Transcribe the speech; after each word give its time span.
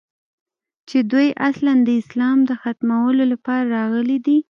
چې 0.89 0.97
دوى 1.11 1.27
اصلاً 1.49 1.73
د 1.87 1.89
اسلام 2.01 2.37
د 2.49 2.51
ختمولو 2.61 3.23
لپاره 3.33 3.65
راغلي 3.77 4.17
دي. 4.25 4.37